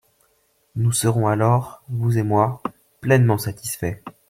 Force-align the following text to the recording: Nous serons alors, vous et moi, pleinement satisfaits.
Nous 0.75 0.93
serons 0.93 1.27
alors, 1.27 1.83
vous 1.87 2.17
et 2.17 2.23
moi, 2.23 2.63
pleinement 3.01 3.37
satisfaits. 3.37 3.97